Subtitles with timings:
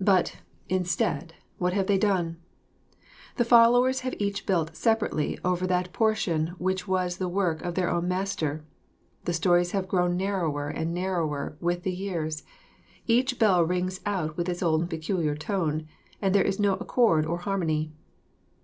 [0.00, 2.38] But, instead, what have they done?
[3.36, 7.88] The followers have each built separately over that portion which was the work of their
[7.88, 8.64] own Master.
[9.26, 12.42] The stories have grown narrower and narrower with the years;
[13.06, 15.86] each bell rings out with its own peculiar tone,
[16.20, 17.92] and there is no accord or harmony.